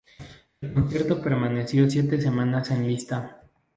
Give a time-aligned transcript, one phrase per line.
[0.61, 3.43] El concierto permaneció siete semanas en lista.